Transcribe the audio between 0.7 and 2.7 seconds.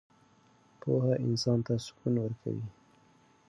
پوهه انسان ته سکون ورکوي.